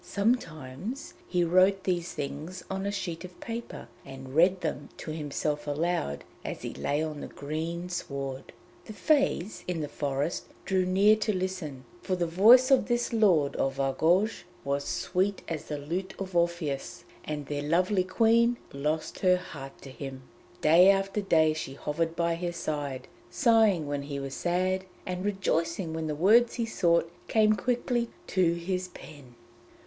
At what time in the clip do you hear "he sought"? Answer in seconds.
26.55-27.11